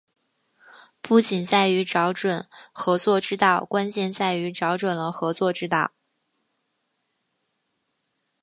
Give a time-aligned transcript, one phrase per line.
[0.99, 5.91] 不仅在于找准合作之道，关键在于找准了合作之道